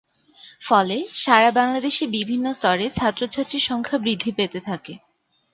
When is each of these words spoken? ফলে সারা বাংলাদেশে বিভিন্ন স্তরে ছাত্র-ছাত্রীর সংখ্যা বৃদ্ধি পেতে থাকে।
ফলে 0.61 0.97
সারা 1.15 1.49
বাংলাদেশে 1.51 2.05
বিভিন্ন 2.15 2.45
স্তরে 2.53 2.85
ছাত্র-ছাত্রীর 2.89 3.63
সংখ্যা 3.63 3.97
বৃদ্ধি 3.97 4.31
পেতে 4.37 4.59
থাকে। 4.61 4.93